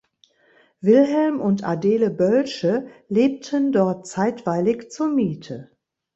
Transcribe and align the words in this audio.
Wilhelm 0.81 1.39
und 1.39 1.63
Adele 1.63 2.09
Bölsche 2.09 2.87
lebten 3.07 3.71
dort 3.71 4.07
zeitweilig 4.07 4.89
zur 4.89 5.09
Miete. 5.09 5.77